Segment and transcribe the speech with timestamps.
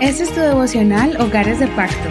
[0.00, 2.08] Este es tu devocional Hogares de Pacto.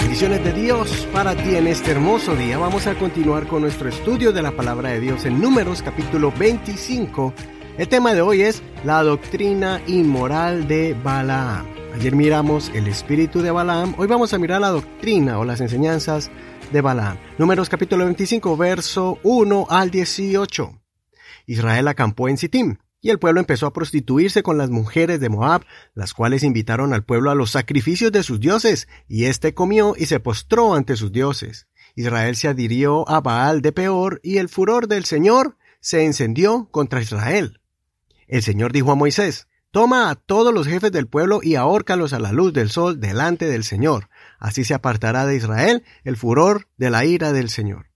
[0.00, 2.58] Bendiciones de Dios para ti en este hermoso día.
[2.58, 7.32] Vamos a continuar con nuestro estudio de la palabra de Dios en Números capítulo 25.
[7.78, 11.64] El tema de hoy es la doctrina inmoral de Balaam.
[11.94, 16.32] Ayer miramos el espíritu de Balaam, hoy vamos a mirar la doctrina o las enseñanzas
[16.72, 17.18] de Balaam.
[17.38, 20.72] Números capítulo 25, verso 1 al 18.
[21.46, 25.64] Israel acampó en Sittim y el pueblo empezó a prostituirse con las mujeres de Moab,
[25.94, 30.06] las cuales invitaron al pueblo a los sacrificios de sus dioses, y éste comió y
[30.06, 31.68] se postró ante sus dioses.
[31.94, 37.00] Israel se adhirió a Baal de Peor, y el furor del Señor se encendió contra
[37.00, 37.60] Israel.
[38.26, 42.18] El Señor dijo a Moisés, Toma a todos los jefes del pueblo y ahórcalos a
[42.18, 44.08] la luz del sol delante del Señor.
[44.40, 47.86] Así se apartará de Israel el furor de la ira del Señor.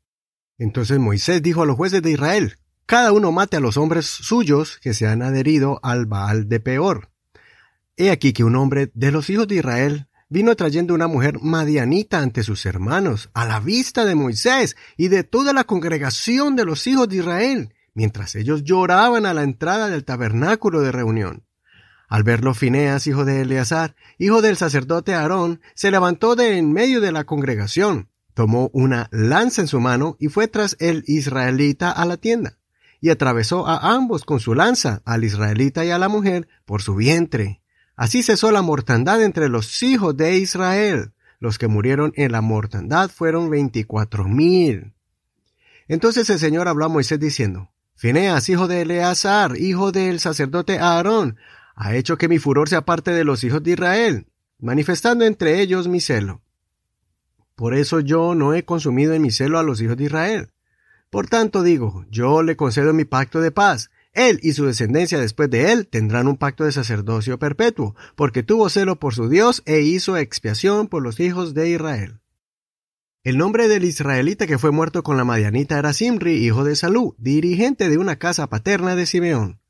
[0.56, 2.59] Entonces Moisés dijo a los jueces de Israel,
[2.90, 7.08] cada uno mate a los hombres suyos que se han adherido al Baal de Peor.
[7.96, 12.18] He aquí que un hombre de los hijos de Israel vino trayendo una mujer madianita
[12.18, 16.84] ante sus hermanos, a la vista de Moisés y de toda la congregación de los
[16.88, 21.44] hijos de Israel, mientras ellos lloraban a la entrada del tabernáculo de reunión.
[22.08, 27.00] Al verlo Fineas, hijo de Eleazar, hijo del sacerdote Aarón, se levantó de en medio
[27.00, 32.04] de la congregación, tomó una lanza en su mano y fue tras el israelita a
[32.04, 32.56] la tienda
[33.00, 36.94] y atravesó a ambos con su lanza, al israelita y a la mujer, por su
[36.94, 37.62] vientre.
[37.96, 41.12] Así cesó la mortandad entre los hijos de Israel.
[41.38, 44.92] Los que murieron en la mortandad fueron veinticuatro mil.
[45.88, 51.36] Entonces el Señor habló a Moisés diciendo, Fineas, hijo de Eleazar, hijo del sacerdote Aarón,
[51.74, 54.26] ha hecho que mi furor sea parte de los hijos de Israel,
[54.58, 56.42] manifestando entre ellos mi celo.
[57.56, 60.50] Por eso yo no he consumido en mi celo a los hijos de Israel.
[61.10, 63.90] Por tanto digo, yo le concedo mi pacto de paz.
[64.12, 68.68] Él y su descendencia después de él tendrán un pacto de sacerdocio perpetuo, porque tuvo
[68.68, 72.20] celo por su Dios e hizo expiación por los hijos de Israel.
[73.22, 77.14] El nombre del israelita que fue muerto con la madianita era Simri, hijo de Salú,
[77.18, 79.60] dirigente de una casa paterna de Simeón.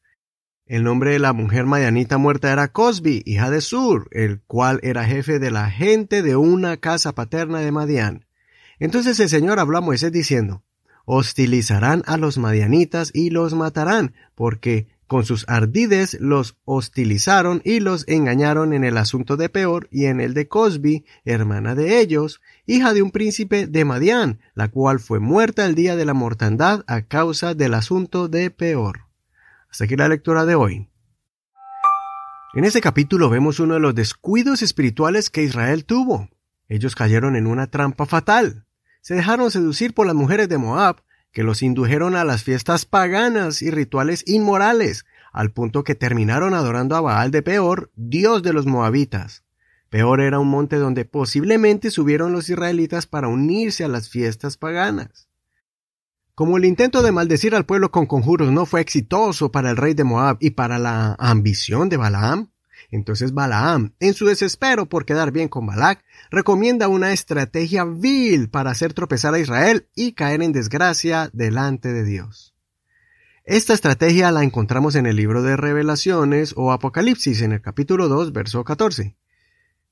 [0.66, 5.04] El nombre de la mujer madianita muerta era Cosbi, hija de Sur, el cual era
[5.04, 8.26] jefe de la gente de una casa paterna de Madián.
[8.78, 10.62] Entonces el Señor habló a Moisés diciendo,
[11.12, 18.06] hostilizarán a los madianitas y los matarán, porque con sus ardides los hostilizaron y los
[18.06, 22.94] engañaron en el asunto de Peor y en el de Cosbi, hermana de ellos, hija
[22.94, 27.02] de un príncipe de Madián, la cual fue muerta el día de la mortandad a
[27.02, 29.06] causa del asunto de Peor.
[29.68, 30.90] Hasta aquí la lectura de hoy.
[32.54, 36.28] En este capítulo vemos uno de los descuidos espirituales que Israel tuvo.
[36.68, 38.64] Ellos cayeron en una trampa fatal
[39.00, 41.02] se dejaron seducir por las mujeres de Moab,
[41.32, 46.96] que los indujeron a las fiestas paganas y rituales inmorales, al punto que terminaron adorando
[46.96, 49.44] a Baal de Peor, dios de los moabitas.
[49.90, 55.28] Peor era un monte donde posiblemente subieron los israelitas para unirse a las fiestas paganas.
[56.34, 59.94] Como el intento de maldecir al pueblo con conjuros no fue exitoso para el rey
[59.94, 62.49] de Moab y para la ambición de Balaam,
[62.90, 68.70] entonces Balaam, en su desespero por quedar bien con Balac, recomienda una estrategia vil para
[68.70, 72.54] hacer tropezar a Israel y caer en desgracia delante de Dios.
[73.44, 78.32] Esta estrategia la encontramos en el libro de Revelaciones o Apocalipsis en el capítulo 2,
[78.32, 79.16] verso 14.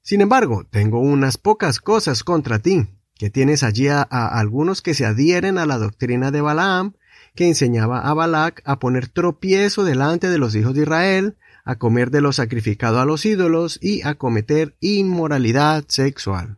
[0.02, 5.06] Sin embargo, tengo unas pocas cosas contra ti, que tienes allí a, algunos que se
[5.06, 6.94] adhieren a la doctrina de Balaam,
[7.34, 11.36] que enseñaba a Balac a poner tropiezo delante de los hijos de Israel,
[11.68, 16.56] a comer de lo sacrificado a los ídolos y a cometer inmoralidad sexual.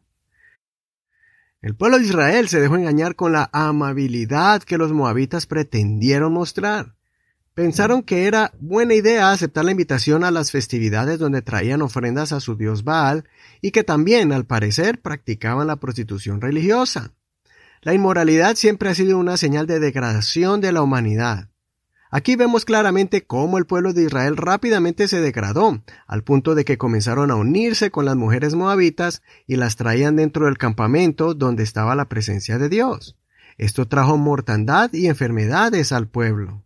[1.60, 6.94] El pueblo de Israel se dejó engañar con la amabilidad que los moabitas pretendieron mostrar.
[7.54, 12.38] Pensaron que era buena idea aceptar la invitación a las festividades donde traían ofrendas a
[12.38, 13.25] su dios Baal
[13.60, 17.15] y que también, al parecer, practicaban la prostitución religiosa.
[17.82, 21.50] La inmoralidad siempre ha sido una señal de degradación de la humanidad.
[22.12, 26.76] Aquí vemos claramente cómo el pueblo de Israel rápidamente se degradó, al punto de que
[26.76, 31.94] comenzaron a unirse con las mujeres moabitas y las traían dentro del campamento donde estaba
[31.94, 33.17] la presencia de Dios.
[33.58, 36.64] Esto trajo mortandad y enfermedades al pueblo.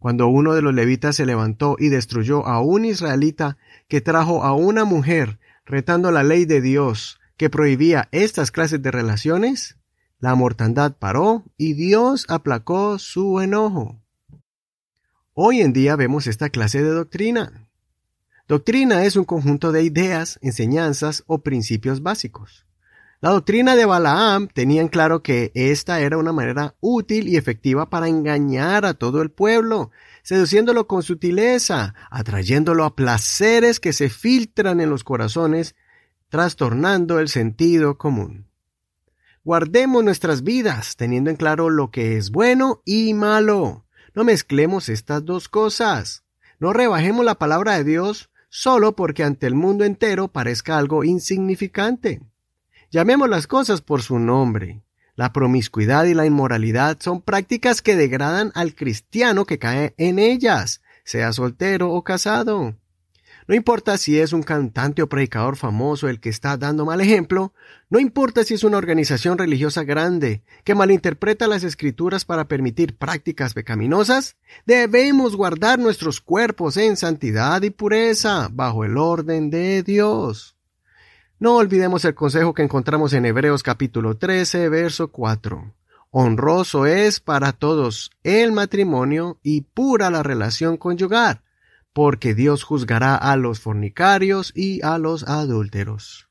[0.00, 4.52] Cuando uno de los levitas se levantó y destruyó a un israelita que trajo a
[4.52, 9.76] una mujer retando la ley de Dios que prohibía estas clases de relaciones,
[10.18, 13.99] la mortandad paró y Dios aplacó su enojo.
[15.42, 17.66] Hoy en día vemos esta clase de doctrina.
[18.46, 22.66] Doctrina es un conjunto de ideas, enseñanzas o principios básicos.
[23.22, 27.88] La doctrina de Balaam tenía en claro que esta era una manera útil y efectiva
[27.88, 29.90] para engañar a todo el pueblo,
[30.22, 35.74] seduciéndolo con sutileza, atrayéndolo a placeres que se filtran en los corazones,
[36.28, 38.46] trastornando el sentido común.
[39.42, 43.86] Guardemos nuestras vidas teniendo en claro lo que es bueno y malo.
[44.14, 46.24] No mezclemos estas dos cosas.
[46.58, 52.20] No rebajemos la palabra de Dios solo porque ante el mundo entero parezca algo insignificante.
[52.90, 54.82] Llamemos las cosas por su nombre.
[55.14, 60.82] La promiscuidad y la inmoralidad son prácticas que degradan al cristiano que cae en ellas,
[61.04, 62.74] sea soltero o casado.
[63.50, 67.52] No importa si es un cantante o predicador famoso el que está dando mal ejemplo,
[67.88, 73.52] no importa si es una organización religiosa grande que malinterpreta las escrituras para permitir prácticas
[73.52, 74.36] pecaminosas,
[74.66, 80.54] debemos guardar nuestros cuerpos en santidad y pureza bajo el orden de Dios.
[81.40, 85.74] No olvidemos el consejo que encontramos en Hebreos capítulo 13, verso 4.
[86.12, 91.42] Honroso es para todos el matrimonio y pura la relación conyugal
[91.92, 96.28] porque Dios juzgará a los fornicarios y a los adúlteros.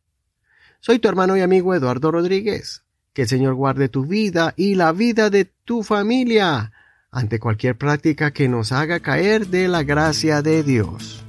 [0.80, 2.84] Soy tu hermano y amigo Eduardo Rodríguez.
[3.14, 6.72] Que el Señor guarde tu vida y la vida de tu familia
[7.12, 11.24] ante cualquier práctica que nos haga caer de la gracia de Dios.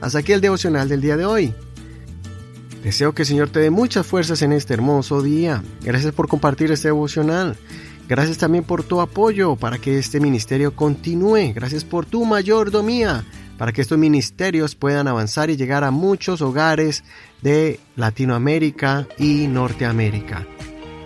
[0.00, 1.54] Hasta aquí el devocional del día de hoy.
[2.82, 5.62] Deseo que el Señor te dé muchas fuerzas en este hermoso día.
[5.82, 7.56] Gracias por compartir este devocional.
[8.08, 11.52] Gracias también por tu apoyo para que este ministerio continúe.
[11.54, 13.24] Gracias por tu mayordomía
[13.58, 17.04] para que estos ministerios puedan avanzar y llegar a muchos hogares
[17.42, 20.46] de Latinoamérica y Norteamérica.